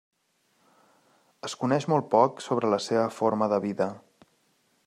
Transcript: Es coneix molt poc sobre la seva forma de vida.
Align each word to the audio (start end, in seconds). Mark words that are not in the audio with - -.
Es 1.49 1.55
coneix 1.65 1.87
molt 1.95 2.09
poc 2.15 2.43
sobre 2.47 2.75
la 2.75 2.83
seva 2.89 3.07
forma 3.21 3.55
de 3.55 3.65
vida. 3.71 3.93